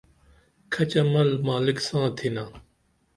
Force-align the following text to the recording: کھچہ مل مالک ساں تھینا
کھچہ 0.73 1.01
مل 1.11 1.29
مالک 1.45 1.77
ساں 1.87 2.07
تھینا 2.17 2.45